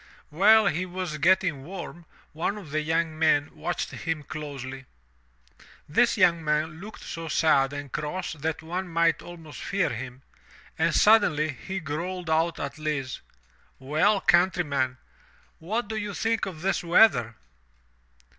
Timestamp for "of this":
16.47-16.83